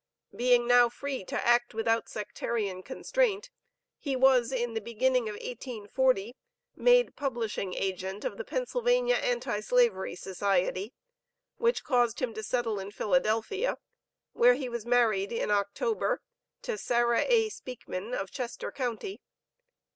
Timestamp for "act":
1.45-1.75